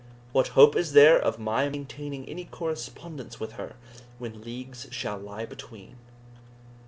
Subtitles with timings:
[0.31, 3.75] What hope is there of my maintaining any correspondence with her,
[4.17, 5.97] when leagues shall lie between?"